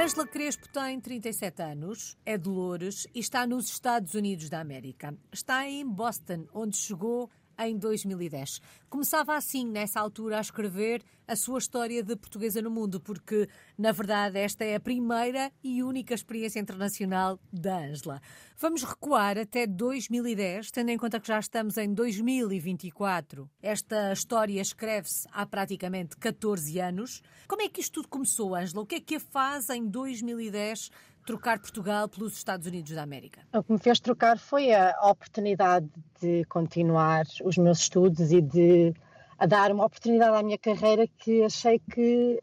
[0.00, 5.14] Ângela Crespo tem 37 anos, é de Loures e está nos Estados Unidos da América.
[5.30, 7.28] Está em Boston, onde chegou
[7.60, 8.60] em 2010.
[8.88, 13.48] Começava assim, nessa altura, a escrever a sua história de portuguesa no mundo, porque,
[13.78, 18.20] na verdade, esta é a primeira e única experiência internacional da Ângela.
[18.56, 23.48] Vamos recuar até 2010, tendo em conta que já estamos em 2024.
[23.62, 27.22] Esta história escreve-se há praticamente 14 anos.
[27.46, 28.82] Como é que isto tudo começou, Ângela?
[28.82, 30.90] O que é que a faz em 2010
[31.26, 33.40] trocar Portugal pelos Estados Unidos da América?
[33.52, 35.88] O que me fez trocar foi a oportunidade
[36.20, 38.94] de continuar os meus estudos e de
[39.38, 42.42] a dar uma oportunidade à minha carreira que achei que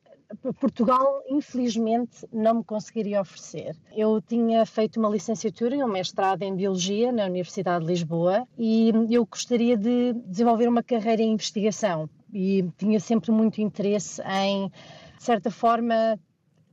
[0.60, 3.76] Portugal, infelizmente, não me conseguiria oferecer.
[3.96, 8.92] Eu tinha feito uma licenciatura e um mestrado em Biologia na Universidade de Lisboa e
[9.10, 14.70] eu gostaria de desenvolver uma carreira em investigação e tinha sempre muito interesse em,
[15.18, 16.20] de certa forma,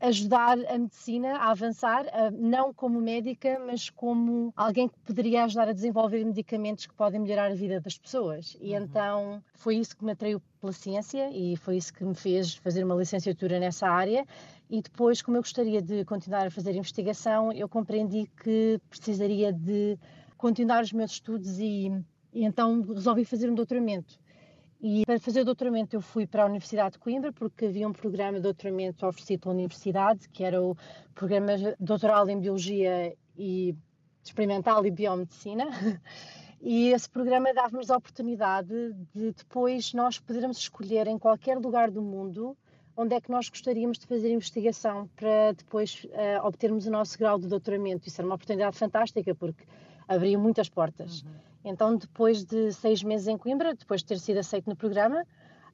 [0.05, 5.73] ajudar a medicina a avançar, não como médica, mas como alguém que poderia ajudar a
[5.73, 8.57] desenvolver medicamentos que podem melhorar a vida das pessoas.
[8.61, 8.83] E uhum.
[8.83, 12.85] então foi isso que me atraiu pela ciência e foi isso que me fez fazer
[12.85, 14.27] uma licenciatura nessa área.
[14.69, 19.99] E depois, como eu gostaria de continuar a fazer investigação, eu compreendi que precisaria de
[20.37, 21.91] continuar os meus estudos e,
[22.33, 24.19] e então resolvi fazer um doutoramento.
[24.87, 27.93] E para fazer o doutoramento eu fui para a Universidade de Coimbra porque havia um
[27.95, 30.77] programa de doutoramento oferecido pela universidade, que era o
[31.15, 33.75] programa doutoral em Biologia e
[34.23, 35.65] Experimental e Biomedicina.
[36.67, 42.01] E esse programa dava-nos a oportunidade de depois nós podermos escolher em qualquer lugar do
[42.01, 42.57] mundo
[42.97, 47.39] onde é que nós gostaríamos de fazer investigação para depois uh, obtermos o nosso grau
[47.39, 48.09] de doutoramento.
[48.09, 49.63] Isso era uma oportunidade fantástica porque
[50.09, 51.21] abria muitas portas.
[51.21, 51.54] Uhum.
[51.65, 55.25] Então, depois de seis meses em Coimbra, depois de ter sido aceito no programa,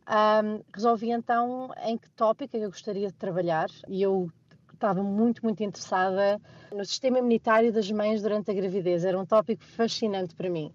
[0.08, 4.30] um, resolvi então em que tópico é eu gostaria de trabalhar e eu
[4.72, 6.40] estava muito, muito interessada
[6.72, 9.04] no sistema imunitário das mães durante a gravidez.
[9.04, 10.72] Era um tópico fascinante para mim.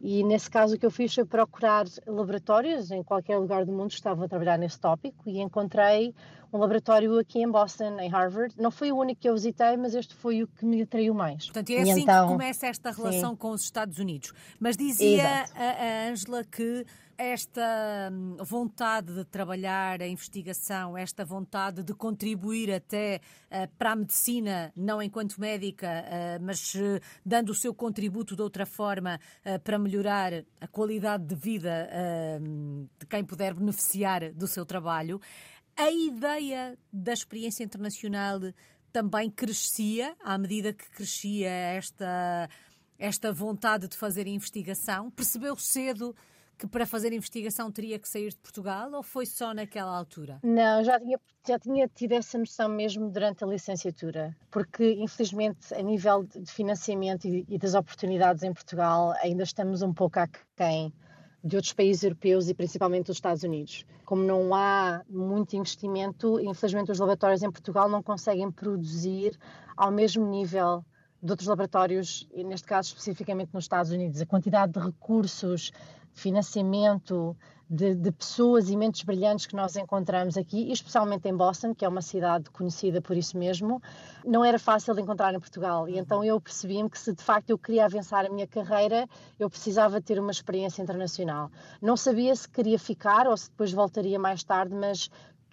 [0.00, 3.88] E nesse caso o que eu fiz foi procurar laboratórios em qualquer lugar do mundo
[3.88, 6.14] que estavam a trabalhar nesse tópico e encontrei
[6.52, 8.54] um laboratório aqui em Boston, em Harvard.
[8.58, 11.44] Não foi o único que eu visitei, mas este foi o que me atraiu mais.
[11.44, 13.36] Portanto, é assim então, que começa esta relação sim.
[13.36, 14.32] com os Estados Unidos.
[14.58, 16.84] Mas dizia a Ângela que
[17.20, 23.20] esta hum, vontade de trabalhar a investigação, esta vontade de contribuir até
[23.50, 28.40] uh, para a medicina, não enquanto médica, uh, mas uh, dando o seu contributo de
[28.40, 29.20] outra forma
[29.64, 31.90] para melhorar a qualidade de vida
[32.40, 35.20] hum, de quem puder beneficiar do seu trabalho.
[35.76, 38.40] A ideia da experiência internacional
[38.92, 42.48] também crescia à medida que crescia esta,
[42.98, 45.10] esta vontade de fazer investigação?
[45.10, 46.14] Percebeu cedo
[46.60, 50.38] que para fazer investigação teria que sair de Portugal ou foi só naquela altura?
[50.42, 55.80] Não, já tinha, já tinha tido essa noção mesmo durante a licenciatura, porque infelizmente a
[55.80, 60.92] nível de financiamento e, das oportunidades em Portugal ainda estamos um pouco aquém
[61.42, 63.86] de outros países europeus e principalmente dos Estados Unidos.
[64.04, 69.38] Como não há muito investimento, infelizmente os laboratórios em Portugal não conseguem produzir
[69.74, 70.84] ao mesmo nível
[71.22, 74.20] de outros laboratórios, e neste caso especificamente nos Estados Unidos.
[74.20, 75.70] A quantidade de recursos,
[76.12, 77.36] financiamento,
[77.70, 81.88] de, de, pessoas e mentes brilhantes que nós encontramos aqui, especialmente em Boston, que é
[81.88, 83.80] uma cidade conhecida por isso mesmo,
[84.24, 85.88] não era fácil de encontrar em Portugal.
[85.88, 89.48] E então eu percebi-me que se de facto eu queria avançar a minha carreira, eu
[89.48, 91.48] precisava ter uma experiência internacional.
[91.80, 95.08] Não sabia se queria ficar ou se depois voltaria mais tarde, mas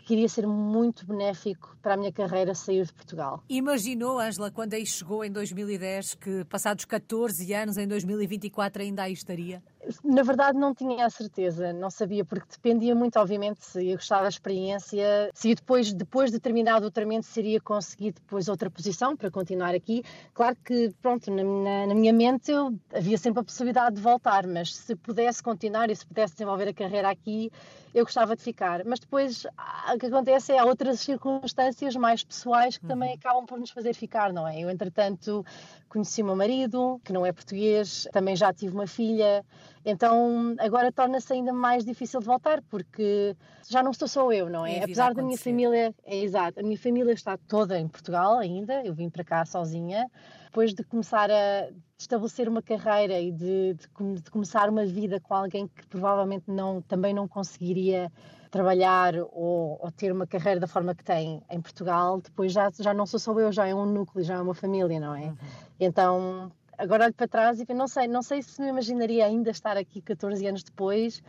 [0.08, 3.44] queria ser muito benéfico para a minha carreira sair de Portugal.
[3.50, 9.12] Imaginou, Ângela, quando aí chegou em 2010, que passados 14 anos, em 2024, ainda aí
[9.12, 9.62] estaria?
[10.04, 14.24] Na verdade, não tinha a certeza, não sabia, porque dependia muito, obviamente, se eu gostava
[14.24, 19.32] da experiência, se depois, depois de terminar o doutoramento, seria conseguir depois outra posição para
[19.32, 20.04] continuar aqui.
[20.34, 24.46] Claro que, pronto, na, na, na, minha mente eu, havia sempre a possibilidade de voltar,
[24.48, 27.52] mas se pudesse continuar e se pudesse desenvolver a carreira aqui,
[27.94, 28.84] eu gostava de ficar.
[28.86, 29.46] Mas depois
[29.94, 32.90] o que acontece é há outras circunstâncias mais pessoais que uhum.
[32.90, 34.60] também acabam por nos fazer ficar, não é?
[34.60, 35.46] Eu, entretanto,
[35.90, 39.44] conheci o meu marido, que não é português, também já tive uma filha,
[39.90, 43.34] então agora torna-se ainda mais difícil de voltar, porque
[43.70, 44.80] já não sou só eu, não é?
[44.80, 48.84] é Apesar da minha família, é exato, a minha família está toda em Portugal ainda,
[48.84, 50.12] eu vim para cá sozinha,
[50.46, 55.34] depois de começar a estabelecer uma carreira e de, de, de começar uma vida com
[55.34, 58.12] alguém que provavelmente não, também não conseguiria
[58.52, 62.94] trabalhar ou, ou, ter uma carreira da forma que tem em Portugal, depois já, já
[62.94, 65.28] não sou só eu, já é um núcleo, já é uma família, não é?
[65.28, 65.38] Uhum.
[65.80, 69.78] Então, agora olho para trás e não sei, não sei se me imaginaria ainda estar
[69.78, 71.22] aqui 14 anos depois,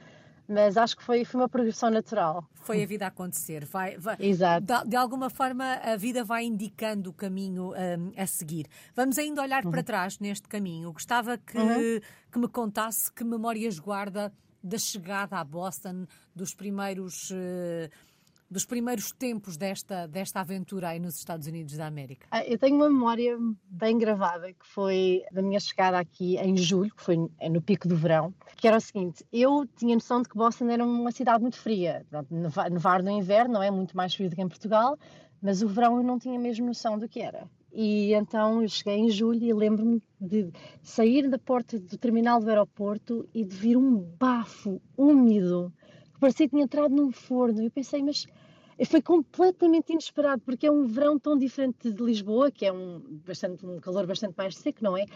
[0.48, 2.44] mas acho que foi, foi uma progressão natural.
[2.54, 3.66] Foi a vida a acontecer.
[3.66, 4.66] Vai, vai, Exato.
[4.66, 8.66] De, de, alguma forma, a vida vai indicando o caminho um, a seguir.
[8.94, 9.70] Vamos ainda olhar uhum.
[9.70, 10.90] para trás neste caminho.
[10.92, 12.00] Gostava que, uhum.
[12.32, 17.30] que me contasse que memórias guarda da chegada a Boston, dos primeiros.
[17.30, 17.88] Uh,
[18.50, 22.26] dos primeiros tempos desta, desta aventura aí nos Estados Unidos da América?
[22.30, 26.94] Ah, eu tenho uma memória bem gravada, que foi da minha chegada aqui em julho,
[26.94, 30.36] que foi no pico do verão, que era o seguinte, eu tinha noção de que
[30.36, 32.06] Boston era uma cidade muito fria,
[32.70, 34.98] nevar no inverno, não é muito mais frio do que em Portugal,
[35.40, 37.48] mas o verão eu não tinha mesmo noção do que era.
[37.72, 40.50] E então eu cheguei em julho e lembro-me de
[40.82, 45.72] sair da porta do terminal do aeroporto e de vir um bafo úmido
[46.18, 47.62] que parecia que tinha entrado num forno.
[47.62, 48.26] Eu pensei, mas
[48.84, 53.64] foi completamente inesperado, porque é um verão tão diferente de Lisboa, que é um, bastante,
[53.64, 55.06] um calor bastante mais seco, não é?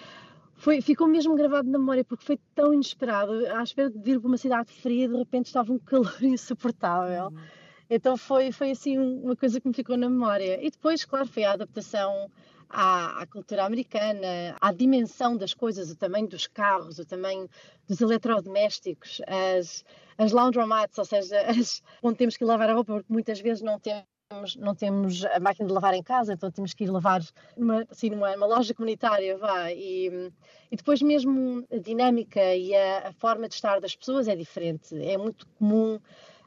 [0.54, 3.32] Foi, ficou mesmo gravado na memória, porque foi tão inesperado.
[3.48, 7.26] À espera de vir para uma cidade fria, de repente estava um calor insuportável.
[7.26, 7.42] Uhum.
[7.90, 10.64] Então foi, foi assim uma coisa que me ficou na memória.
[10.64, 12.30] E depois, claro, foi a adaptação
[12.72, 17.48] à, à, cultura americana, à dimensão das coisas, o tamanho dos carros, o tamanho
[17.86, 19.84] dos eletrodomésticos, as,
[20.16, 23.78] as laundromats, ou seja, as, onde temos que lavar a roupa, porque muitas vezes não
[23.78, 24.06] temos
[24.58, 27.20] não temos a máquina de lavar em casa, então temos que ir lavar
[27.54, 30.30] numa, assim, numa, loja comunitária, vá, e,
[30.70, 34.96] e, depois mesmo a dinâmica e a, a, forma de estar das pessoas é diferente.
[34.98, 36.00] É muito comum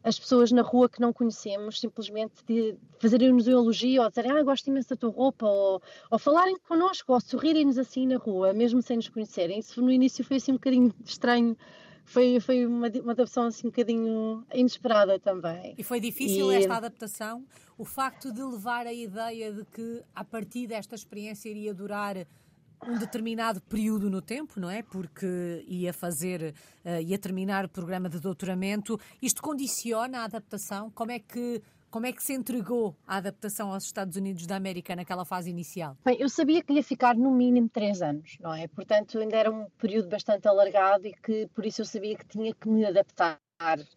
[0.06, 4.44] as pessoas na rua que não conhecemos simplesmente de fazerem-nos um elogio ou dizerem, ah,
[4.44, 5.82] gosto imenso da tua roupa, ou,
[6.12, 9.58] ou falarem connosco, ou sorrirem-nos assim na rua, mesmo sem nos conhecerem.
[9.60, 11.58] Isso no início foi assim um bocadinho estranho
[12.06, 15.74] foi, foi uma, uma adaptação assim um bocadinho inesperada também.
[15.76, 16.56] E foi difícil e...
[16.58, 17.44] esta adaptação?
[17.78, 22.16] O facto de levar a ideia de que a partir desta experiência iria durar
[22.88, 24.84] um determinado período no tempo, não é?
[24.84, 26.54] Porque ia fazer,
[26.84, 29.00] uh, ia terminar o programa de doutoramento.
[29.22, 30.90] Isto condiciona a adaptação?
[30.92, 31.62] Como é que
[31.96, 35.96] como é que se entregou a adaptação aos Estados Unidos da América naquela fase inicial?
[36.04, 38.68] Bem, eu sabia que ia ficar no mínimo três anos, não é?
[38.68, 42.54] Portanto, ainda era um período bastante alargado e que por isso eu sabia que tinha
[42.54, 43.40] que me adaptar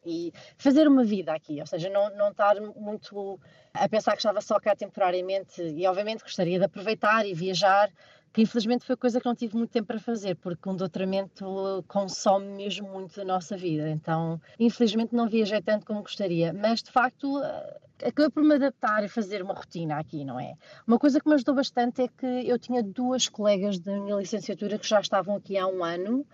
[0.06, 3.40] e fazer uma vida aqui, ou seja, não, não estar muito
[3.74, 7.90] a pensar que estava só cá temporariamente e obviamente gostaria de aproveitar e viajar
[8.32, 12.46] que infelizmente foi coisa que não tive muito tempo para fazer, porque um doutoramento consome
[12.48, 13.88] mesmo muito da nossa vida.
[13.90, 19.04] Então, infelizmente, não viajei tanto como gostaria, mas de facto eh, acabei por me adaptar
[19.04, 20.54] e fazer uma rotina aqui, não é?
[20.86, 24.78] Uma coisa que me ajudou bastante é que eu tinha duas colegas da minha licenciatura
[24.78, 26.26] que já estavam aqui há um ano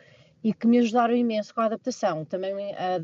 [0.45, 2.23] e que me ajudaram imenso com a adaptação.
[2.23, 2.55] Também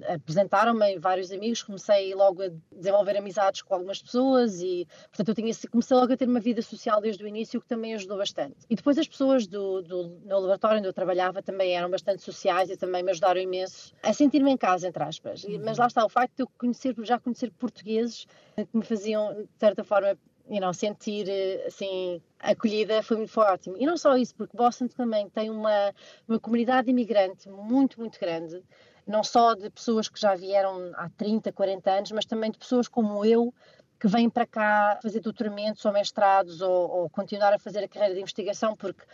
[0.06, 5.54] apresentaram-me vários amigos, comecei logo a desenvolver amizades com algumas pessoas e, portanto, eu tinha,
[5.70, 8.56] comecei logo a ter uma vida social desde o início, o que também ajudou bastante.
[8.68, 12.68] E depois as pessoas do, do, no laboratório onde eu trabalhava também eram bastante sociais
[12.68, 15.42] e também me ajudaram imenso a sentir-me em casa, entre aspas.
[15.44, 15.62] Uhum.
[15.64, 19.48] Mas lá está, o facto de eu conhecer, já conhecer portugueses que me faziam, de
[19.58, 20.14] certa forma,
[20.50, 21.26] you know, sentir
[21.66, 23.76] assim acolhida foi muito foi ótimo.
[23.78, 25.94] E não só isso, porque Boston também tem uma,
[26.28, 28.62] uma comunidade imigrante muito, muito grande,
[29.06, 32.88] não só de pessoas que já vieram há 30, 40 anos, mas também de pessoas
[32.88, 33.54] como eu
[33.98, 38.14] que vêm para cá fazer doutoramentos ou mestrados ou, ou continuar a fazer a carreira
[38.14, 39.04] de investigação, porque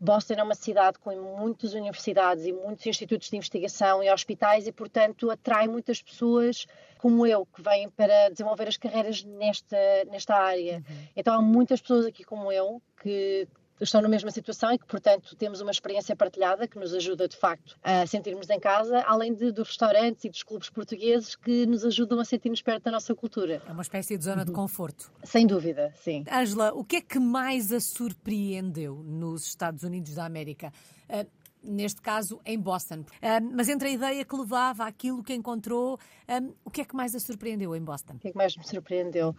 [0.00, 4.72] Boston é uma cidade com muitas universidades e muitos institutos de investigação e hospitais e,
[4.72, 6.66] portanto, atrai muitas pessoas
[6.98, 9.76] como eu, que vêm para desenvolver as carreiras nesta,
[10.10, 10.76] nesta área.
[10.76, 10.96] Uhum.
[11.14, 13.46] Então, há muitas pessoas aqui como eu que
[13.80, 17.36] estão na mesma situação e que, portanto, temos uma experiência partilhada que nos ajuda, de
[17.36, 21.84] facto, a sentirmos em casa, além de, dos restaurantes e dos clubes portugueses que nos
[21.84, 23.62] ajudam a sentir-nos perto da nossa cultura.
[23.66, 24.56] É uma espécie de zona de uhum.
[24.56, 25.12] conforto.
[25.24, 26.24] Sem dúvida, sim.
[26.30, 30.72] Ângela, o que é que mais a surpreendeu nos Estados Unidos da América?
[31.08, 31.26] Uh,
[31.62, 33.00] neste caso em Boston.
[33.00, 36.94] Uh, mas entre a ideia que levava aquilo que encontrou, um, o que é que
[36.94, 38.14] mais a surpreendeu em Boston?
[38.14, 39.34] O que é que mais me surpreendeu?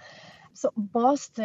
[0.54, 1.44] So, Boston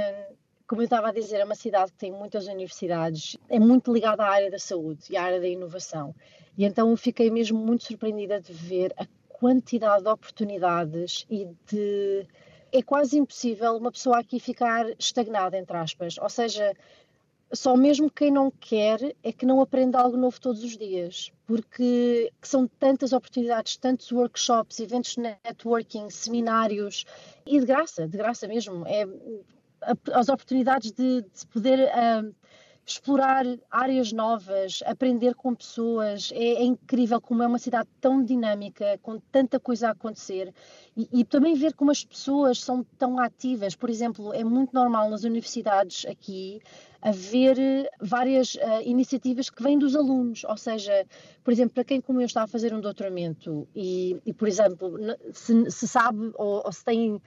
[0.67, 4.23] como eu estava a dizer, é uma cidade que tem muitas universidades, é muito ligada
[4.23, 6.15] à área da saúde e à área da inovação.
[6.57, 12.27] E então eu fiquei mesmo muito surpreendida de ver a quantidade de oportunidades e de.
[12.71, 16.17] É quase impossível uma pessoa aqui ficar estagnada, entre aspas.
[16.17, 16.75] Ou seja,
[17.53, 22.33] só mesmo quem não quer é que não aprende algo novo todos os dias, porque
[22.41, 27.05] são tantas oportunidades, tantos workshops, eventos de networking, seminários,
[27.45, 28.87] e de graça, de graça mesmo.
[28.87, 29.07] É,
[30.13, 32.35] as oportunidades de, de poder uh,
[32.85, 36.31] explorar áreas novas, aprender com pessoas.
[36.33, 40.53] É, é, incrível como é uma cidade tão dinâmica, com tanta coisa a acontecer.
[40.97, 43.77] E, e, também ver como as pessoas são tão ativas.
[43.77, 46.61] Por exemplo, é muito normal nas universidades aqui
[47.01, 47.57] haver
[48.01, 50.45] várias uh, iniciativas que vêm dos alunos.
[50.45, 51.07] Ou seja,
[51.45, 54.99] por exemplo, para quem como eu está a fazer um doutoramento e, e por exemplo,
[55.33, 57.21] se, se sabe ou, ou se tem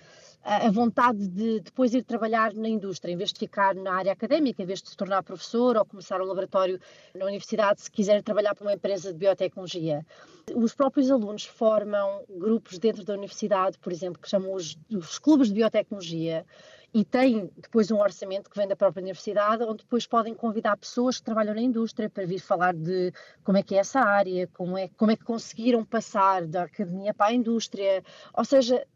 [0.46, 4.62] a vontade de depois ir trabalhar na indústria, em vez de ficar na área académica,
[4.62, 6.80] em vez de se tornar professor ou começar um laboratório
[7.16, 10.06] na universidade, se quiser trabalhar para uma empresa de biotecnologia.
[10.54, 15.48] Os próprios alunos formam grupos dentro da universidade, por exemplo, que chamam os, os clubes
[15.48, 16.46] de biotecnologia,
[16.94, 21.18] e têm depois um orçamento que vem da própria universidade, onde depois podem convidar pessoas
[21.18, 23.12] que trabalham na indústria para vir falar de
[23.44, 27.14] como é que é essa área, como é, como é que conseguiram passar da academia
[27.14, 28.02] para a indústria.
[28.34, 28.88] Ou seja,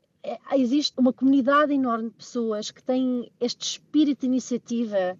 [0.53, 5.17] existe uma comunidade enorme de pessoas que têm este espírito de iniciativa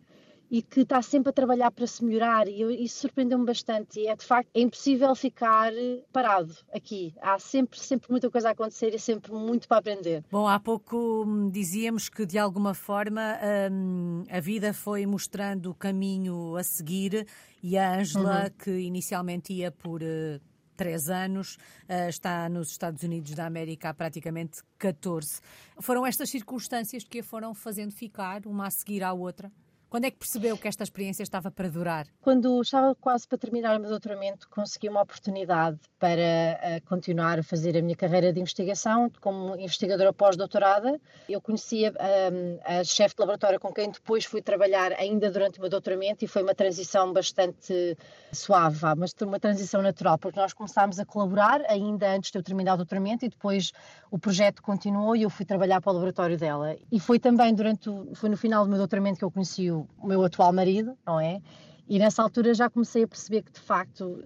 [0.51, 4.00] e que está sempre a trabalhar para se melhorar e eu, isso surpreendeu-me bastante.
[4.00, 5.72] E é de facto é impossível ficar
[6.12, 7.13] parado aqui.
[7.22, 10.24] Há sempre sempre muita coisa a acontecer e sempre muito para aprender.
[10.32, 13.38] Bom há pouco hum, dizíamos que de alguma forma
[13.72, 17.27] hum, a vida foi mostrando o caminho a seguir
[17.62, 18.50] e a Ângela uhum.
[18.58, 20.39] que inicialmente ia por uh,
[20.79, 21.57] três anos,
[21.89, 25.41] uh, está nos Estados Unidos da América há praticamente 14.
[25.81, 29.51] Foram estas circunstâncias que a foram fazendo ficar, uma a seguir à outra?
[29.89, 32.05] Quando é que percebeu que esta experiência estava para durar?
[32.22, 37.43] Quando estava quase para terminar o meu doutoramento, consegui uma oportunidade para uh, continuar a
[37.43, 41.01] fazer a minha carreira de investigação como investigadora pós-doutorada.
[41.27, 45.62] Eu conhecia um, a chefe de laboratório com quem depois fui trabalhar ainda durante o
[45.62, 47.98] meu doutoramento e foi uma transição bastante
[48.31, 52.75] suave, mas uma transição natural, porque nós começámos a colaborar ainda antes de eu terminar
[52.75, 53.72] o doutoramento e depois
[54.12, 56.75] o projeto continuou e eu fui trabalhar para o laboratório dela.
[56.91, 60.07] E foi também durante foi no final do meu doutoramento que eu conheci o o
[60.07, 61.41] meu atual marido, não é?
[61.88, 64.24] E nessa altura já comecei a perceber que, de facto,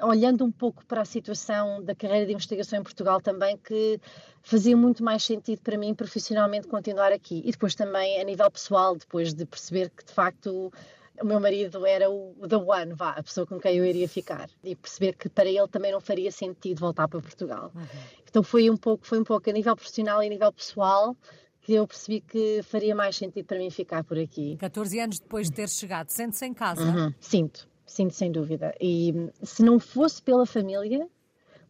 [0.00, 4.00] olhando um pouco para a situação da carreira de investigação em Portugal também, que
[4.42, 7.42] fazia muito mais sentido para mim profissionalmente continuar aqui.
[7.44, 10.72] E depois também a nível pessoal, depois de perceber que, de facto,
[11.20, 14.48] o meu marido era o the one, vá, a pessoa com quem eu iria ficar.
[14.62, 17.70] E perceber que para ele também não faria sentido voltar para Portugal.
[17.74, 17.82] Uhum.
[18.28, 21.16] Então foi um pouco, foi um pouco a nível profissional e a nível pessoal
[21.64, 24.56] que eu percebi que faria mais sentido para mim ficar por aqui.
[24.58, 26.84] 14 anos depois de ter chegado, sente-se em casa?
[26.84, 27.14] Uhum.
[27.18, 28.74] Sinto, sinto sem dúvida.
[28.78, 31.08] E se não fosse pela família,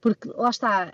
[0.01, 0.93] porque lá está,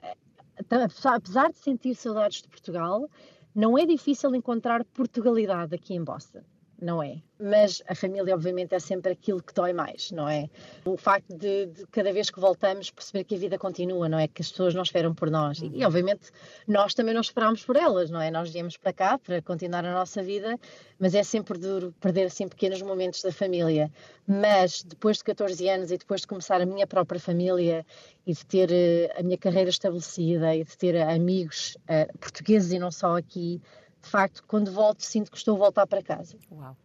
[0.68, 3.08] apesar de sentir saudades de Portugal,
[3.54, 6.42] não é difícil encontrar Portugalidade aqui em Boston
[6.80, 7.20] não é?
[7.38, 10.50] Mas a família, obviamente, é sempre aquilo que dói mais, não é?
[10.84, 14.28] O facto de, de, cada vez que voltamos perceber que a vida continua, não é?
[14.28, 15.58] Que as pessoas não esperam por nós.
[15.60, 16.30] E, e, obviamente,
[16.66, 18.30] nós também não esperamos por elas, não é?
[18.30, 20.58] Nós viemos para cá para continuar a nossa vida,
[20.98, 23.90] mas é sempre duro perder, assim, pequenos momentos da família.
[24.26, 27.86] Mas depois de 14 anos e depois de começar a minha própria família
[28.26, 32.78] e de ter uh, a minha carreira estabelecida e de ter amigos uh, portugueses e
[32.78, 33.60] não só aqui,
[34.02, 36.36] de facto, quando volto, sinto que estou a voltar para casa.
[36.50, 36.76] Uau!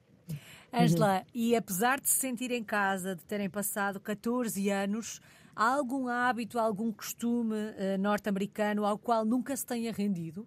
[0.71, 1.25] Angela, uhum.
[1.33, 5.21] e apesar de se sentir em casa, de terem passado 14 anos,
[5.55, 10.45] há algum hábito, algum costume uh, norte-americano ao qual nunca se tenha rendido?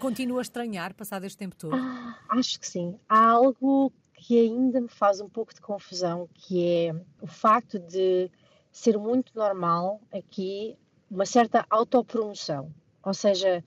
[0.00, 1.76] Continua a estranhar, passado este tempo todo?
[1.76, 2.98] Ah, acho que sim.
[3.08, 8.30] Há algo que ainda me faz um pouco de confusão, que é o facto de
[8.72, 10.76] ser muito normal aqui
[11.10, 12.74] uma certa autopromoção.
[13.02, 13.64] Ou seja,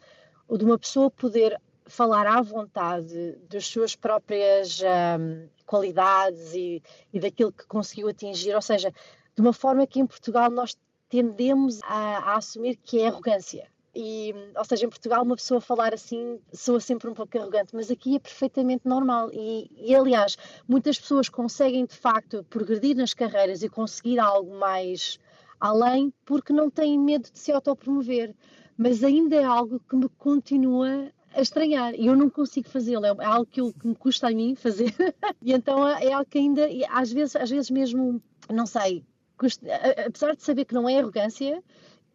[0.48, 6.82] o de uma pessoa poder falar à vontade das suas próprias um, qualidades e,
[7.12, 8.94] e daquilo que conseguiu atingir, ou seja,
[9.36, 10.78] de uma forma que em Portugal nós
[11.10, 13.68] tendemos a, a assumir que é arrogância.
[13.96, 17.90] E, ou seja, em Portugal uma pessoa falar assim soa sempre um pouco arrogante, mas
[17.90, 19.30] aqui é perfeitamente normal.
[19.34, 25.20] E, e, aliás, muitas pessoas conseguem de facto progredir nas carreiras e conseguir algo mais
[25.60, 28.34] além porque não têm medo de se autopromover.
[28.78, 31.94] Mas ainda é algo que me continua a estranhar.
[31.96, 34.94] E eu não consigo fazê-lo, é algo que, eu, que, me custa a mim fazer.
[35.42, 39.04] E então é algo que ainda, às vezes, às vezes mesmo, não sei,
[39.38, 39.66] custa,
[40.06, 41.64] apesar de saber que não é arrogância,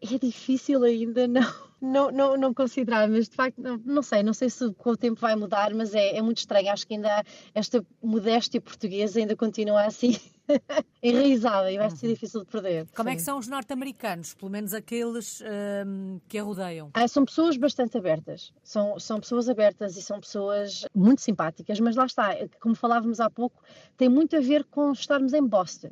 [0.00, 4.35] é difícil ainda não, não, não, não considerar, mas de facto, não, não sei, não
[4.35, 7.25] sei se com o tempo vai mudar, mas é, é muito estranho, acho que ainda
[7.54, 10.16] esta modéstia portuguesa ainda continua assim
[11.02, 12.12] enraizada e vai ser uhum.
[12.12, 12.86] difícil de perder.
[12.94, 13.12] Como Sim.
[13.14, 15.42] é que são os norte-americanos, pelo menos aqueles
[15.86, 16.90] um, que a rodeiam?
[16.94, 21.96] Ah, são pessoas bastante abertas, são, são pessoas abertas e são pessoas muito simpáticas, mas
[21.96, 23.62] lá está, como falávamos há pouco,
[23.96, 25.90] tem muito a ver com estarmos em Boston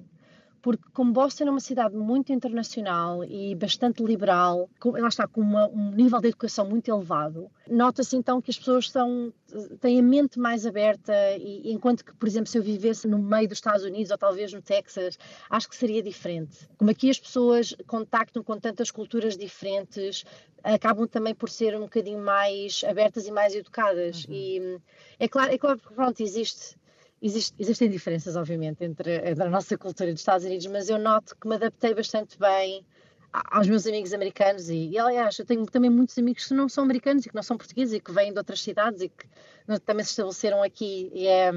[0.63, 5.41] porque como Boston é uma cidade muito internacional e bastante liberal, com, lá está com
[5.41, 9.35] uma, um nível de educação muito elevado, nota-se então que as pessoas são,
[9.81, 13.49] têm a mente mais aberta e enquanto que, por exemplo, se eu vivesse no meio
[13.49, 15.19] dos Estados Unidos ou talvez no Texas,
[15.51, 16.69] acho que seria diferente.
[16.79, 20.25] Como aqui as pessoas contactam com tantas culturas diferentes,
[20.63, 24.27] acabam também por ser um bocadinho mais abertas e mais educadas.
[24.27, 24.33] Uhum.
[24.33, 24.81] E
[25.19, 26.77] é claro, é claro que pronto, existe
[27.23, 31.37] Existe, existem diferenças, obviamente, entre, entre, a nossa cultura dos Estados Unidos, mas eu noto
[31.41, 32.85] que me adaptei bastante bem
[33.33, 36.83] aos meus amigos americanos e, e, aliás, eu tenho também muitos amigos que não são
[36.85, 39.27] americanos e que não são portugueses e que vêm de outras cidades e que
[39.87, 41.51] também se estabeleceram aqui e é,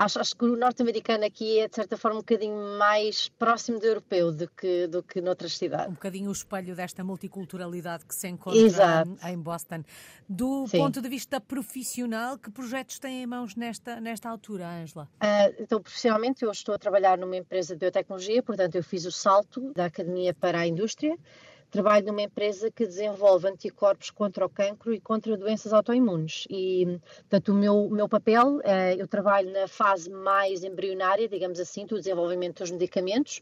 [0.00, 3.86] acho, acho que o norte-americano aqui é, de certa forma, um bocadinho mais próximo do
[3.86, 5.88] europeu do que, do que noutras cidades.
[5.88, 9.16] Um bocadinho o espelho desta multiculturalidade que se encontra Exato.
[9.22, 9.84] em Boston.
[10.28, 10.78] Do Sim.
[10.78, 15.08] ponto de vista profissional, que projetos têm em mãos nesta, nesta altura, Ângela?
[15.22, 19.12] Uh, então, profissionalmente, eu estou a trabalhar numa empresa de biotecnologia, portanto, eu fiz o
[19.12, 21.16] salto da academia para a indústria.
[21.70, 26.44] Trabalho numa empresa que desenvolve anticorpos contra o cancro e contra doenças autoimunes.
[26.50, 31.86] E, portanto, o meu, meu papel, é, eu trabalho na fase mais embrionária, digamos assim,
[31.86, 33.40] do desenvolvimento dos medicamentos.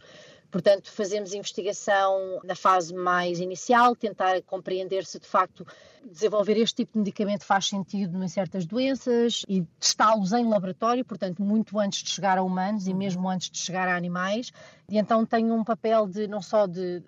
[0.50, 5.66] Portanto, fazemos investigação na fase mais inicial, tentar compreender se de facto
[6.10, 11.42] desenvolver este tipo de medicamento faz sentido em certas doenças e testá-los em laboratório, portanto,
[11.42, 12.96] muito antes de chegar a humanos e uhum.
[12.96, 14.50] mesmo antes de chegar a animais.
[14.88, 17.02] E então tenho um papel de não só de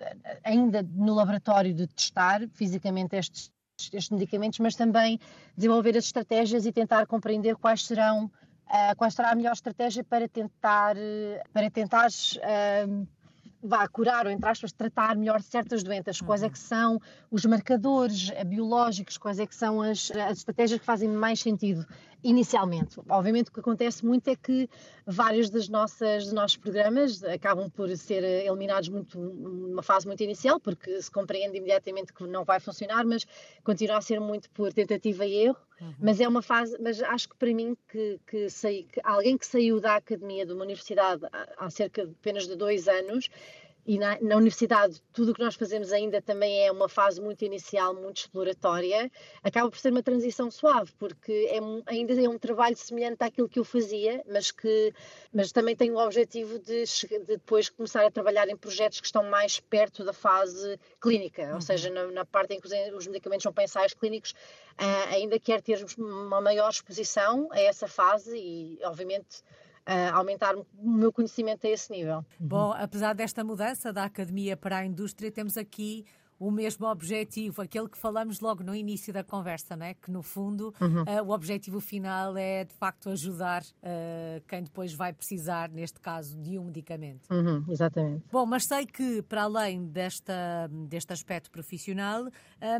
[0.45, 5.19] ainda no laboratório de testar fisicamente estes, estes medicamentos, mas também
[5.57, 10.29] desenvolver as estratégias e tentar compreender quais serão uh, qual será a melhor estratégia para
[10.29, 10.95] tentar
[11.55, 13.09] para tentar uh,
[13.63, 16.53] vá curar ou, entre aspas, tratar melhor certas doenças, quais é uhum.
[16.53, 17.01] que são
[17.31, 21.87] os marcadores biológicos, quais é que são as, as estratégias que fazem mais sentido
[22.23, 23.01] inicialmente.
[23.09, 24.69] Obviamente o que acontece muito é que
[25.07, 30.61] vários das nossas, dos nossos programas acabam por ser eliminados muito numa fase muito inicial,
[30.61, 33.27] porque se compreende imediatamente que não vai funcionar, mas
[33.65, 35.59] continua a ser muito por tentativa e erro.
[35.81, 35.95] Uhum.
[35.99, 39.47] Mas é uma fase, mas acho que para mim que, que, sei, que alguém que
[39.47, 43.31] saiu da academia de uma universidade há, há cerca de apenas de dois anos
[43.87, 47.45] e na, na, universidade tudo o que nós fazemos ainda também é uma fase muito
[47.45, 49.11] inicial, muito exploratória,
[49.43, 53.59] acaba por ser uma transição suave, porque é, ainda é um trabalho semelhante àquilo que
[53.59, 54.93] eu fazia, mas que
[55.33, 59.25] mas também tem o objetivo de, de depois começar a trabalhar em projetos que estão
[59.25, 61.55] mais perto da fase clínica, uhum.
[61.55, 65.39] ou seja, na, na, parte em que os medicamentos são para ensaios clínicos, uh, ainda
[65.39, 69.43] quer ter uma maior exposição a essa fase e, obviamente,
[69.91, 72.25] uh, aumentar o meu conhecimento a esse nível.
[72.39, 76.05] Bom, apesar desta mudança da academia para a indústria, temos aqui
[76.41, 79.93] o mesmo objetivo, aquele que falamos logo no início da conversa, não é?
[79.93, 81.03] que no fundo uhum.
[81.03, 86.41] uh, o objetivo final é de facto ajudar uh, quem depois vai precisar, neste caso,
[86.41, 87.29] de um medicamento.
[87.31, 88.25] Uhum, exatamente.
[88.33, 92.25] Bom, mas sei que para além desta, deste aspecto profissional,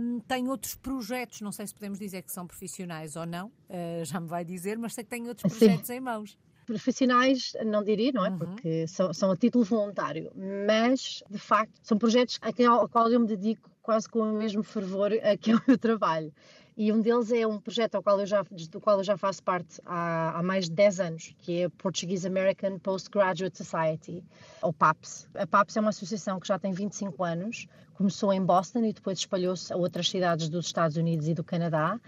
[0.01, 4.05] um, tem outros projetos, não sei se podemos dizer que são profissionais ou não, uh,
[4.05, 5.97] já me vai dizer, mas sei que tem outros projetos Sim.
[5.97, 8.31] em mãos profissionais, não diria, não é?
[8.31, 8.39] Uhum.
[8.39, 10.31] Porque são, são a título voluntário,
[10.67, 14.33] mas de facto são projetos a quem, ao qual eu me dedico quase com o
[14.33, 16.33] mesmo fervor a que eu trabalho.
[16.77, 19.43] E um deles é um projeto ao qual eu já, do qual eu já faço
[19.43, 24.25] parte há, há mais de 10 anos, que é a Portuguese American Postgraduate Society,
[24.63, 25.29] ou PAPS.
[25.35, 29.19] A PAPS é uma associação que já tem 25 anos, começou em Boston e depois
[29.19, 32.01] espalhou-se a outras cidades dos Estados Unidos e do Canadá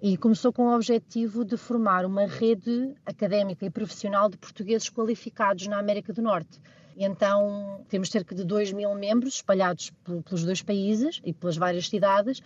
[0.00, 5.66] e começou com o objetivo de formar uma rede académica e profissional de portugueses qualificados
[5.66, 6.60] na América do Norte.
[6.98, 12.40] Então temos cerca de 2 mil membros espalhados pelos dois países e pelas várias cidades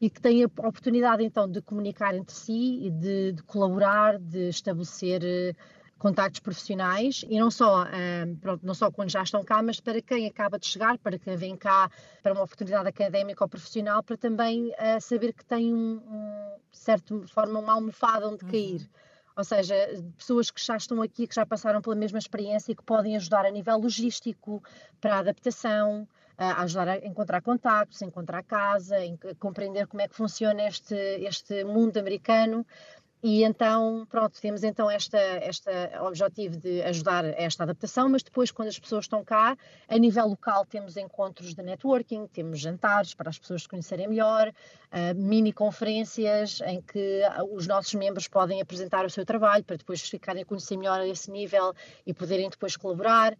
[0.00, 4.48] e que têm a oportunidade então de comunicar entre si e de, de colaborar, de
[4.48, 5.54] estabelecer eh,
[5.98, 10.00] contactos profissionais e não só, um, pronto, não só quando já estão cá, mas para
[10.02, 11.90] quem acaba de chegar, para quem vem cá
[12.22, 16.78] para uma oportunidade académica ou profissional, para também uh, saber que tem um, um, de
[16.78, 18.50] certa forma uma almofada onde uhum.
[18.50, 18.90] cair.
[19.36, 19.74] Ou seja,
[20.16, 23.44] pessoas que já estão aqui, que já passaram pela mesma experiência e que podem ajudar
[23.44, 24.62] a nível logístico,
[24.98, 30.08] para a adaptação, a ajudar a encontrar contactos, a encontrar casa, a compreender como é
[30.08, 32.66] que funciona este, este mundo americano
[33.22, 38.50] e então, pronto, temos então esta, esta objetivo de ajudar a esta adaptação, mas depois,
[38.50, 39.56] quando as pessoas estão cá,
[39.88, 44.48] a nível local, temos encontros de networking, temos jantares para as pessoas se conhecerem melhor,
[44.48, 50.02] uh, mini conferências em que os nossos membros podem apresentar o seu trabalho para depois
[50.02, 51.72] ficarem a conhecer melhor a esse nível
[52.06, 53.36] e poderem depois colaborar.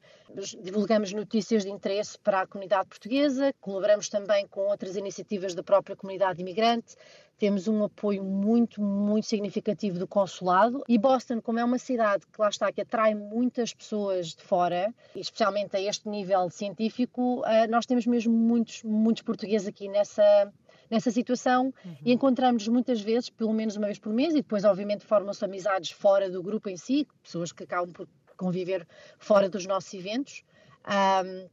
[0.62, 5.95] Divulgamos notícias de interesse para a comunidade portuguesa, colaboramos também com outras iniciativas da própria
[5.95, 6.97] comunidade imigrante
[7.38, 10.83] temos um apoio muito, muito significativo do consulado.
[10.88, 14.94] E Boston, como é uma cidade que lá está, que atrai muitas pessoas de fora,
[15.14, 20.53] especialmente a este nível científico, uh, nós temos mesmo muitos, muitos portugueses aqui nessa,
[20.90, 21.96] nessa situação uhum.
[22.05, 25.90] e encontramos muitas vezes, pelo menos uma vez por mês, e depois, obviamente, formam-se amizades
[25.90, 28.87] fora do grupo em si, pessoas que acabam por conviver
[29.18, 30.42] fora dos nossos eventos.
[30.87, 31.49] Um,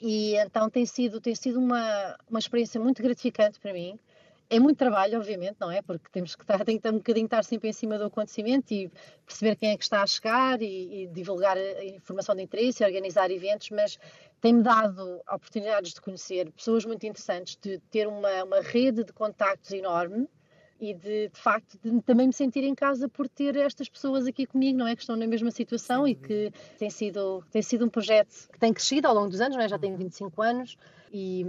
[0.00, 3.98] e então tem sido, tem sido uma, uma experiência muito gratificante para mim.
[4.48, 5.82] É muito trabalho, obviamente, não é?
[5.82, 8.90] Porque temos que estar, tem que um bocadinho estar sempre em cima do acontecimento e
[9.24, 13.30] perceber quem é que está a chegar e, e divulgar a informação de interesse, organizar
[13.30, 13.98] eventos, mas
[14.40, 19.72] tem-me dado oportunidades de conhecer pessoas muito interessantes, de ter uma, uma rede de contactos
[19.72, 20.28] enorme
[20.78, 24.46] e de, de facto de também me sentir em casa por ter estas pessoas aqui
[24.46, 24.94] comigo, não é?
[24.94, 28.72] Que estão na mesma situação e que tem sido, tem sido um projeto que tem
[28.72, 29.68] crescido ao longo dos anos, não é?
[29.68, 30.48] já tenho 25 uhum.
[30.48, 30.76] anos
[31.12, 31.44] e,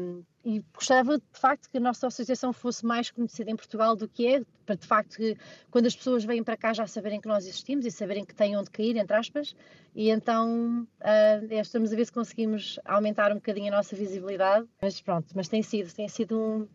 [0.46, 4.28] e gostava de facto que a nossa associação fosse mais conhecida em Portugal do que
[4.28, 5.38] é, para de facto que
[5.70, 8.58] quando as pessoas vêm para cá já saberem que nós existimos e saberem que têm
[8.58, 9.56] onde cair, entre aspas,
[9.96, 15.02] e então uh, estamos a ver se conseguimos aumentar um bocadinho a nossa visibilidade, mas
[15.02, 16.68] pronto, mas tem sido, tem sido um,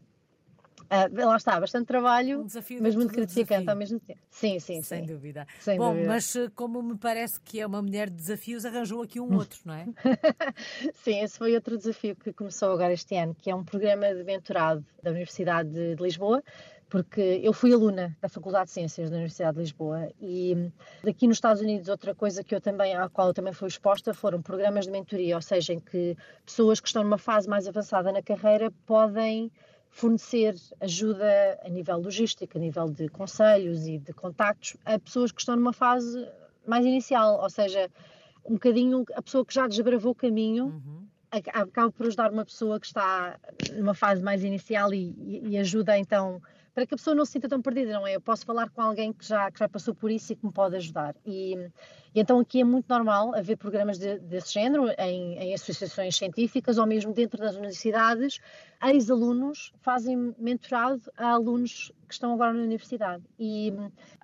[0.92, 2.46] Uh, lá está, bastante trabalho, um
[2.82, 4.20] mas muito gratificante ao mesmo tempo.
[4.28, 5.06] Sim, sim, Sem sim.
[5.06, 5.46] dúvida.
[5.58, 6.08] Sem Bom, dúvida.
[6.08, 9.58] mas eh, como me parece que é uma mulher de desafios, arranjou aqui um outro,
[9.64, 9.86] não é?
[11.02, 14.22] sim, esse foi outro desafio que começou agora este ano, que é um programa de
[14.22, 16.42] mentorado da Universidade de, de Lisboa,
[16.90, 20.70] porque eu fui aluna da Faculdade de Ciências da Universidade de Lisboa e
[21.08, 24.12] aqui nos Estados Unidos outra coisa que eu também à qual eu também fui exposta
[24.12, 28.12] foram programas de mentoria, ou seja, em que pessoas que estão numa fase mais avançada
[28.12, 29.50] na carreira podem
[29.92, 35.40] fornecer ajuda a nível logístico, a nível de conselhos e de contactos a pessoas que
[35.40, 36.26] estão numa fase
[36.66, 37.90] mais inicial, ou seja,
[38.44, 41.06] um bocadinho a pessoa que já desbravou o caminho uhum.
[41.30, 43.38] acaba por ajudar uma pessoa que está
[43.74, 46.40] numa fase mais inicial e, e ajuda então
[46.74, 48.16] para que a pessoa não se sinta tão perdida, não é?
[48.16, 50.52] Eu posso falar com alguém que já, que já passou por isso e que me
[50.52, 51.14] pode ajudar.
[51.24, 51.54] E,
[52.14, 56.78] e então aqui é muito normal haver programas de, desse género em, em, associações científicas
[56.78, 58.40] ou mesmo dentro das universidades.
[58.82, 63.22] Ex-alunos fazem mentorado a alunos que estão agora na universidade.
[63.38, 63.72] E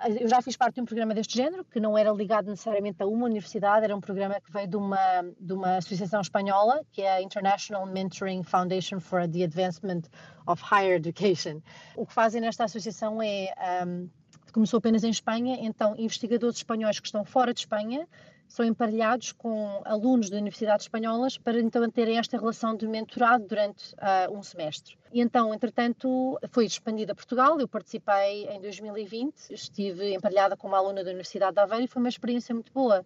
[0.05, 3.03] eh, eu já fiz parte de um programa deste género, que não era ligado necessariamente
[3.03, 4.99] a uma universidade, era um programa que veio de uma,
[5.41, 10.03] de uma associação espanhola, que é a International Mentoring Foundation for the Advancement
[10.47, 11.63] of Higher Education.
[11.97, 13.55] O que fazem nesta associação é.
[13.87, 14.09] Um,
[14.53, 18.09] começou apenas em Espanha, então investigadores espanhóis que estão fora de Espanha
[18.49, 23.95] são emparelhados com alunos de universidades espanholas para então terem esta relação de mentorado durante
[23.95, 24.97] uh, um semestre.
[25.13, 30.79] E então, entretanto, foi expandida a Portugal, eu participei em 2020, estive emparelhada com uma
[30.79, 33.05] aluna da Universidade de Aveiro e foi uma experiência muito boa.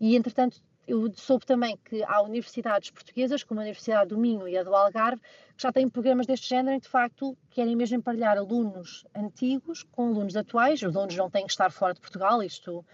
[0.00, 4.56] E, entretanto, eu soube também que há universidades portuguesas, como a Universidade do Minho e
[4.56, 5.20] a do Algarve,
[5.56, 10.08] que já têm programas deste género e, de facto, querem mesmo emparelhar alunos antigos com
[10.08, 10.82] alunos atuais.
[10.82, 12.84] Os alunos não têm que estar fora de Portugal, isto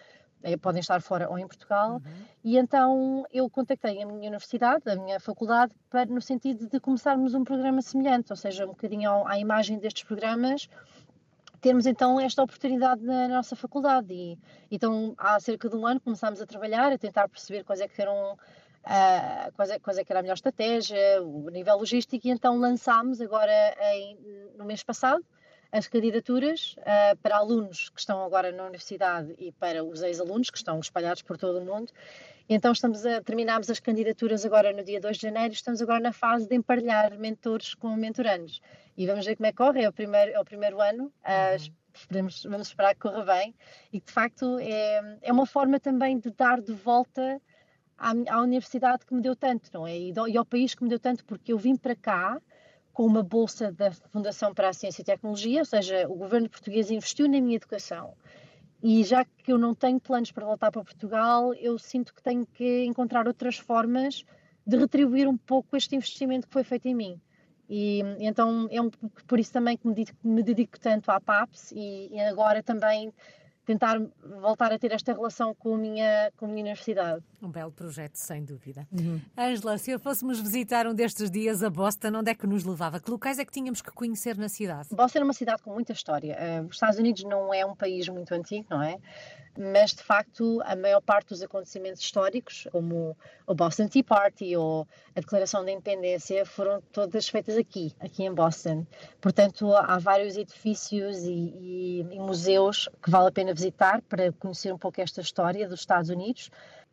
[0.61, 1.95] podem estar fora ou em Portugal.
[1.95, 2.01] Uhum.
[2.43, 7.35] E então eu contactei a minha universidade, a minha faculdade, para, no sentido de começarmos
[7.35, 10.69] um programa semelhante, ou seja, um bocadinho à imagem destes programas
[11.61, 14.13] termos então esta oportunidade na nossa faculdade.
[14.15, 14.39] E,
[14.71, 18.01] então, há cerca de um ano começámos a trabalhar, a tentar perceber quais é que
[18.01, 22.31] eram uh, quais, é, quais é que era a melhor estratégia, o nível logístico, e
[22.31, 23.53] então lançámos agora
[23.95, 24.19] em,
[24.57, 25.25] no mês passado
[25.73, 30.59] as candidaturas uh, para alunos que estão agora na universidade e para os ex-alunos que
[30.59, 31.93] estão espalhados por todo o mundo.
[32.49, 36.13] Então estamos a terminamos as candidaturas agora no dia 2 de janeiro, estamos agora na
[36.13, 38.61] fase de emparelhar mentores com mentorandos
[38.97, 41.73] e vamos ver como é que corre, é o primeiro, é o primeiro ano, uh,
[41.95, 43.55] esperemos, vamos esperar que corra bem
[43.93, 47.41] e de facto é, é uma forma também de dar de volta
[47.97, 49.97] à, à universidade que me deu tanto, não é?
[49.97, 52.41] E, do, e ao país que me deu tanto, porque eu vim para cá
[52.93, 56.91] com uma bolsa da Fundação para a Ciência e Tecnologia, ou seja, o governo português
[56.91, 58.15] investiu na minha educação.
[58.83, 62.47] E já que eu não tenho planos para voltar para Portugal, eu sinto que tenho
[62.47, 64.25] que encontrar outras formas
[64.67, 67.21] de retribuir um pouco este investimento que foi feito em mim.
[67.69, 68.91] E então é um,
[69.29, 73.13] por isso também que me dedico, me dedico tanto à PAPS e, e, agora também
[73.65, 74.01] tentar
[74.41, 77.23] voltar a ter esta relação com a minha, com a minha universidade.
[77.43, 78.87] Um belo projeto, sem dúvida.
[78.93, 79.21] Uhum.
[79.37, 83.01] Angela, se fôssemos visitar um destes dias a Boston, onde é que nos levava?
[83.01, 84.89] Que locais é que tínhamos que conhecer na cidade?
[84.93, 86.37] Boston é uma cidade com muita história.
[86.37, 88.99] Uh, os Estados Unidos não é um país muito antigo, não é?
[89.59, 94.87] mas de facto a maior parte dos acontecimentos históricos, como o Boston Tea Party ou
[95.15, 98.87] a Declaração da Independência, foram todas feitas aqui, aqui em Boston.
[99.21, 104.73] Portanto, há vários edifícios e, e, e museus que vale a pena visitar para conhecer
[104.73, 106.51] um pouco esta história dos Estados Unidos.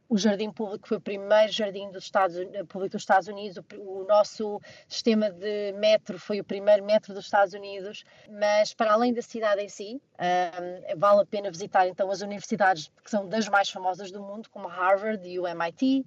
[0.10, 2.38] O jardim público foi o primeiro jardim dos Estados,
[2.70, 7.26] público dos Estados Unidos, o, o, nosso sistema de metro foi o primeiro metro dos
[7.26, 12.10] Estados Unidos, mas para além da cidade em si, um, vale a pena visitar então
[12.10, 16.06] as universidades que são das mais famosas do mundo, como Harvard e o MIT,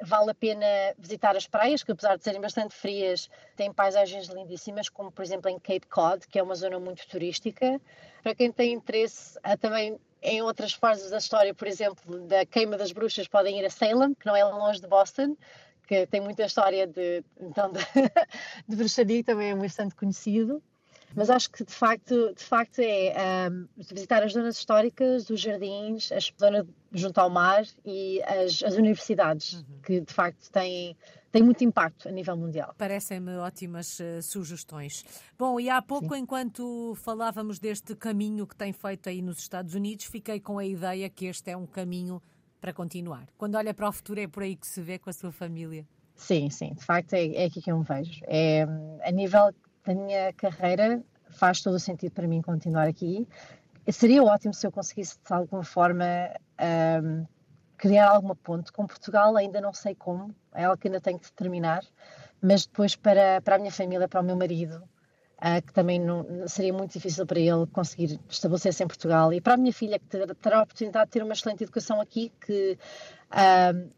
[0.00, 0.66] vale a pena
[0.98, 5.50] visitar as praias, que apesar de serem bastante frias, têm paisagens lindíssimas, como por exemplo
[5.50, 7.80] em Cape Cod, que é uma zona muito turística.
[8.22, 12.92] Para quem tem interesse também em outras fases da história, por exemplo, da queima das
[12.92, 15.36] bruxas, podem ir a Salem, que não é longe de Boston,
[15.86, 17.80] que tem muita história de, então, de,
[18.68, 20.62] de bruxaria, também é bastante conhecido.
[21.14, 26.10] Mas acho que de facto, de facto é um, visitar as zonas históricas, os jardins,
[26.12, 29.64] a zona junto ao mar e as, as universidades, uhum.
[29.84, 30.96] que de facto têm,
[31.30, 32.74] têm muito impacto a nível mundial.
[32.76, 35.04] Parecem-me ótimas uh, sugestões.
[35.38, 36.22] Bom, e há pouco, Sim.
[36.22, 41.08] enquanto falávamos deste caminho que tem feito aí nos Estados Unidos, fiquei com a ideia
[41.08, 42.22] que este é um caminho
[42.60, 43.26] para continuar.
[43.36, 45.86] Quando olha para o futuro, é por aí que se vê com a sua família.
[46.14, 48.20] Sim, sim, de facto é, é aqui que eu me vejo.
[48.24, 48.62] É,
[49.02, 49.52] a nível
[49.84, 53.26] da minha carreira, faz todo o sentido para mim continuar aqui.
[53.90, 56.04] Seria ótimo se eu conseguisse, de alguma forma,
[57.02, 57.26] um,
[57.76, 61.26] criar alguma ponte com Portugal, ainda não sei como, é algo que ainda tenho que
[61.26, 61.84] determinar,
[62.40, 64.82] mas depois para, para a minha família, para o meu marido,
[65.44, 69.32] Uh, que também não, seria muito difícil para ele conseguir estabelecer-se em Portugal.
[69.32, 72.32] E para a minha filha, que terá a oportunidade de ter uma excelente educação aqui,
[72.40, 72.78] que
[73.32, 73.90] uh,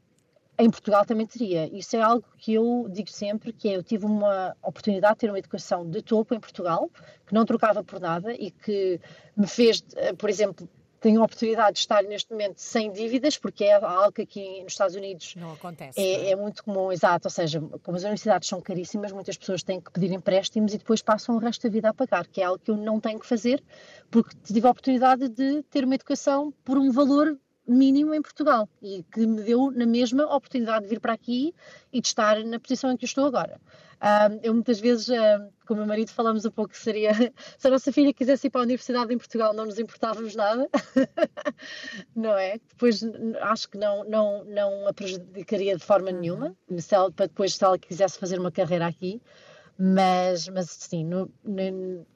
[0.59, 1.69] em Portugal também teria.
[1.77, 5.29] Isso é algo que eu digo sempre, que é, eu tive uma oportunidade de ter
[5.31, 6.91] uma educação de topo em Portugal,
[7.27, 9.01] que não trocava por nada e que
[9.37, 10.69] me fez, eh, por exemplo,
[11.05, 14.73] tenho a oportunidade de estar neste momento sem dívidas, porque é algo que aqui nos
[14.73, 16.31] Estados Unidos não acontece, é, é?
[16.31, 19.91] é, muito comum, exato, ou seja, como as universidades são caríssimas, muitas pessoas têm que
[19.91, 22.71] pedir empréstimos e depois passam o resto da vida a pagar, que é algo que
[22.71, 23.63] eu não tenho que fazer,
[24.11, 29.03] porque tive a oportunidade de ter uma educação por um valor mínimo em Portugal e
[29.05, 31.55] que me deu na mesma oportunidade de vir para aqui
[31.93, 33.61] e de estar na posição em que eu estou agora.
[33.95, 37.13] Uh, eu muitas vezes, uh, com o meu marido, falamos um pouco que seria
[37.57, 40.69] se a nossa filha quisesse ir para a universidade em Portugal, não nos importávamos nada,
[42.15, 42.59] não é?
[42.69, 43.03] Depois
[43.41, 46.21] acho que não, não, não a prejudicaria de forma uhum.
[46.21, 49.23] nenhuma, se ela, para depois se ela quisesse fazer uma carreira aqui,
[49.79, 52.07] mas, mas sim, no, no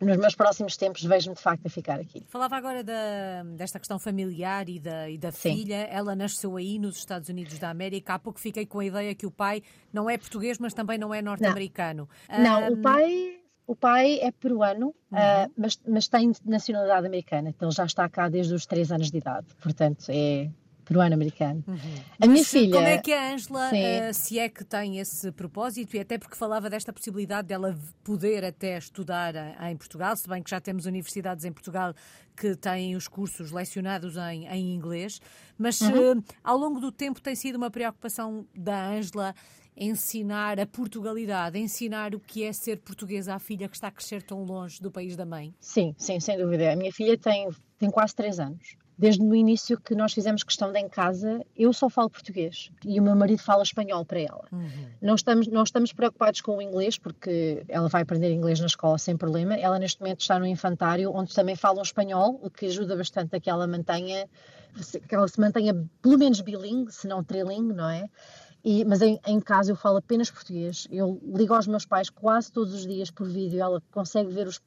[0.00, 2.24] nos meus próximos tempos vejo-me de facto a ficar aqui.
[2.28, 5.86] Falava agora da, desta questão familiar e da, e da filha.
[5.90, 8.14] Ela nasceu aí nos Estados Unidos da América.
[8.14, 11.14] Há pouco fiquei com a ideia que o pai não é português, mas também não
[11.14, 12.08] é norte-americano.
[12.28, 12.72] Não, não um...
[12.72, 13.40] o pai.
[13.66, 15.18] O pai é peruano, uhum.
[15.18, 19.10] uh, mas, mas tem nacionalidade americana, então ele já está cá desde os 3 anos
[19.10, 20.50] de idade, portanto é,
[20.84, 21.64] peruano-americano.
[21.66, 21.78] Uhum.
[22.20, 22.74] A minha filha.
[22.74, 26.36] Como é que a Ângela, uh, se é que tem esse propósito, e até porque
[26.36, 29.34] falava desta possibilidade dela poder até estudar
[29.68, 31.94] em Portugal, se bem que já temos universidades em Portugal
[32.36, 35.20] que têm os cursos lecionados em, em inglês,
[35.56, 36.18] mas uhum.
[36.18, 39.34] uh, ao longo do tempo tem sido uma preocupação da Ângela
[39.76, 44.22] ensinar a Portugalidade, ensinar o que é ser portuguesa à filha que está a crescer
[44.22, 45.52] tão longe do país da mãe?
[45.58, 46.72] Sim, sim, sem dúvida.
[46.72, 50.72] A minha filha tem, tem quase três anos desde o início que nós fizemos questão
[50.72, 54.44] de em casa, eu só falo português e o meu marido fala espanhol para ela.
[54.52, 54.86] Uhum.
[55.02, 58.96] Não, estamos, não estamos preocupados com o inglês, porque ela vai aprender inglês na escola
[58.98, 59.54] sem problema.
[59.56, 63.40] Ela neste momento está no infantário, onde também falam espanhol, o que ajuda bastante a
[63.40, 64.28] que ela mantenha,
[65.08, 68.08] que ela se mantenha pelo menos bilingue, se não trilingue, não é?
[68.64, 70.88] E, mas em, em, casa eu falo apenas português.
[70.90, 73.60] Eu ligo aos meus pais quase todos os dias por vídeo.
[73.60, 74.58] Ela consegue ver os,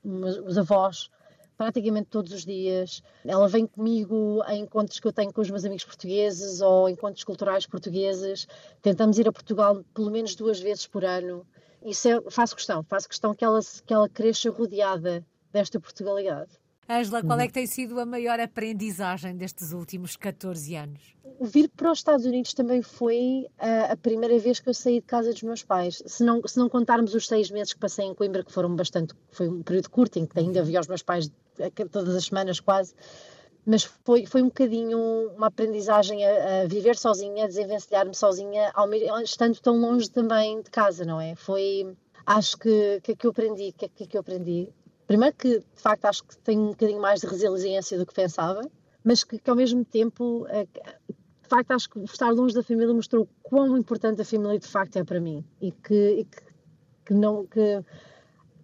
[0.45, 1.09] os avós
[1.57, 3.01] praticamente todos os dias.
[3.25, 7.23] Ela vem comigo a encontros que eu tenho com os meus amigos portugueses ou encontros
[7.23, 8.47] culturais portugueses.
[8.81, 11.45] Tentamos ir a Portugal pelo menos duas vezes por ano.
[11.83, 16.51] Isso é, faço questão, faço questão que ela, que ela cresça rodeada desta Portugalidade.
[16.89, 17.47] Ângela, qual é uhum.
[17.47, 21.17] que tem sido a maior aprendizagem destes últimos 14 anos?
[21.41, 25.05] Vir para os Estados Unidos também foi a, a, primeira vez que eu saí de
[25.05, 26.01] casa dos meus pais.
[26.05, 29.13] Se não, se não contarmos os seis meses que passei em Coimbra, que foram bastante,
[29.31, 31.29] foi um período curto, em que ainda via os meus pais
[31.91, 32.93] todas as semanas quase,
[33.65, 34.97] mas foi, foi um bocadinho
[35.35, 38.89] uma aprendizagem a, a viver sozinha, a desenvencilhar-me sozinha, ao,
[39.21, 41.35] estando tão longe também de casa, não é?
[41.35, 41.93] Foi,
[42.25, 44.69] acho que, que, que eu aprendi, que, que, que eu aprendi?
[45.05, 48.61] Primeiro que, de facto, acho que tenho um bocadinho mais de resiliência do que pensava,
[49.03, 50.65] mas que, que ao mesmo tempo, eh,
[51.43, 54.97] de facto, acho que estar longe da família mostrou quão importante a família de facto
[54.97, 56.41] é para mim e que, e que,
[57.05, 57.83] que não que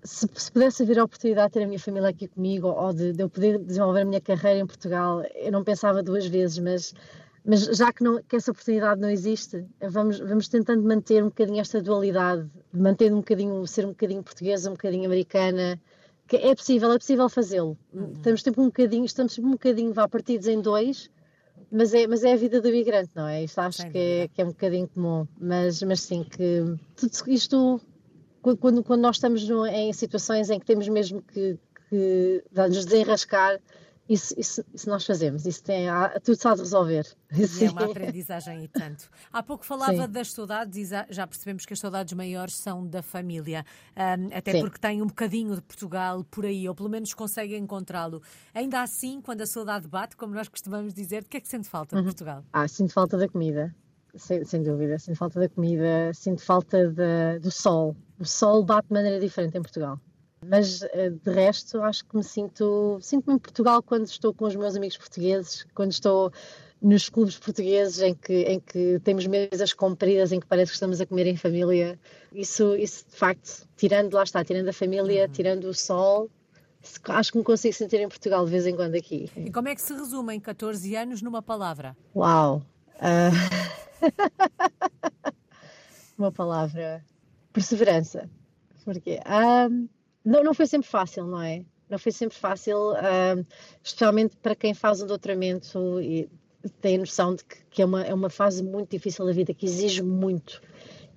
[0.03, 3.13] se, se, pudesse haver a oportunidade de ter a minha família aqui comigo ou de,
[3.13, 6.93] de, eu poder desenvolver a minha carreira em Portugal, eu não pensava duas vezes, mas,
[7.45, 11.61] mas já que, não, que essa oportunidade não existe, vamos, vamos tentando manter um bocadinho
[11.61, 15.79] esta dualidade, manter um bocadinho, ser um bocadinho portuguesa, um bocadinho americana,
[16.27, 17.77] que é possível, é possível fazê-lo.
[17.93, 18.13] Uhum.
[18.13, 21.09] Estamos sempre um bocadinho, estamos sempre um bocadinho, vá partidos em dois,
[21.71, 23.43] mas, é, mas é a vida do imigrante, não é?
[23.43, 27.81] Isto acho que é, que é um bocadinho comum, mas, mas sim, que tudo isto,
[28.43, 31.57] quando, quando nós estamos em situações em que temos mesmo que,
[31.89, 33.59] que nos desenrascar,
[34.07, 35.87] isso, isso, isso, nós fazemos, isso tem,
[36.23, 37.07] tudo de resolver.
[37.31, 39.09] É uma aprendizagem e tanto.
[39.31, 40.11] Há pouco falava Sim.
[40.11, 44.61] das saudades e já percebemos que as saudades maiores são da família, um, até Sim.
[44.61, 48.21] porque tem um bocadinho de Portugal por aí, ou pelo menos consegue encontrá-lo.
[48.53, 51.69] Ainda assim, quando a saudade bate, como nós costumamos dizer, de que é que sente
[51.69, 52.05] falta de uhum.
[52.05, 52.43] Portugal?
[52.51, 53.73] Ah, sinto falta da comida.
[54.15, 57.95] Sem, sem, dúvida, sinto falta da comida, sinto falta de, do sol.
[58.19, 59.99] O sol bate de maneira diferente em Portugal.
[60.47, 64.55] Mas eh, de resto, acho que me sinto, sinto-me em Portugal quando estou com os
[64.55, 66.31] meus amigos portugueses, quando estou
[66.81, 70.99] nos clubes portugueses em que, em que temos mesas compridas, em que parece que estamos
[70.99, 71.97] a comer em família.
[72.33, 75.31] Isso, isso de facto, tirando, lá está, tirando a família, uhum.
[75.31, 76.29] tirando o sol,
[77.07, 79.31] acho que me consigo sentir em Portugal de vez em quando aqui.
[79.37, 81.95] E como é que se resume em 14 anos numa palavra?
[82.13, 82.61] Uau!
[82.97, 83.82] Uh...
[86.17, 87.03] Uma palavra.
[87.51, 88.29] Perseverança.
[88.83, 89.19] Porque.
[89.27, 89.87] Um
[90.23, 91.65] não, não foi sempre fácil, não é?
[91.89, 93.45] Não foi sempre fácil, uh,
[93.83, 96.29] especialmente para quem faz um doutoramento e
[96.79, 99.53] tem a noção de que, que, é, uma, é uma fase muito difícil da vida,
[99.53, 100.61] que exige muito,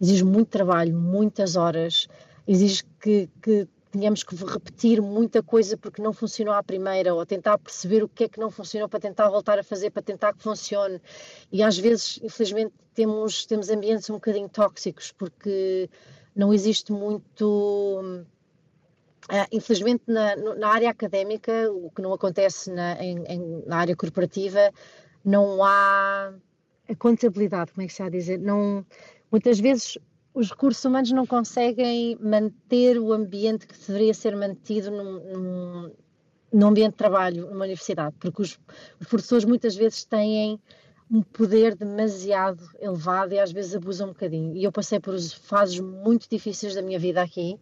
[0.01, 2.09] exige muito trabalho, muitas horas,
[2.49, 7.57] exige que, que tenhamos que repetir muita coisa porque não funcionou à primeira, ou tentar
[7.59, 10.43] perceber o que é que não funcionou para tentar voltar a fazer, para tentar que
[10.43, 11.01] funcione.
[11.51, 15.89] E às vezes, infelizmente, temos, temos ambientes um bocadinho tóxicos, porque
[16.35, 18.25] não existe muito
[19.29, 23.97] Uh, infelizmente, na, na, área académica, o que não acontece na, em, em, na área
[23.97, 24.73] corporativa,
[25.25, 26.33] não há
[26.89, 28.39] a contabilidade, como é que se há a dizer?
[28.39, 28.87] Não,
[29.29, 29.99] muitas vezes
[30.37, 35.93] os recursos humanos não conseguem manter o ambiente que deveria ser mantido num, num,
[36.53, 38.59] num ambiente de trabalho numa universidade, porque os,
[39.01, 40.61] os professores muitas vezes têm
[41.11, 44.55] um poder demasiado elevado e às vezes abusam um bocadinho.
[44.55, 47.59] E eu passei por fases muito difíceis da minha vida aqui,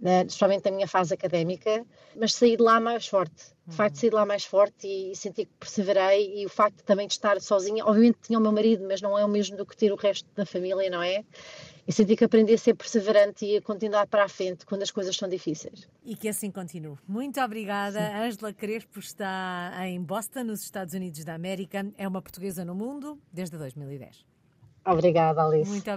[0.00, 1.84] né, especialmente na minha fase académica,
[2.16, 3.52] mas saí de lá mais forte.
[3.66, 6.40] De facto, saí de lá mais forte e, senti que perseverei.
[6.40, 9.24] E o facto também de estar sozinha, obviamente tinha o meu marido, mas não é
[9.24, 11.22] o mesmo do que ter o resto da família, não é?
[11.86, 14.90] E senti que aprendi a ser perseverante e a continuar para a frente quando as
[14.90, 15.86] coisas são difíceis.
[16.02, 16.96] E que assim continue.
[17.06, 18.00] Muito obrigada.
[18.24, 21.86] Ângela Crespo está em Boston, nos Estados Unidos da América.
[21.98, 24.24] É uma portuguesa no mundo desde 2010.
[24.86, 25.70] Obrigada, Alice.
[25.70, 25.90] Muito